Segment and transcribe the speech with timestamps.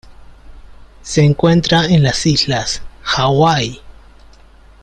[1.03, 3.83] Se encuentra en las islas Hawái.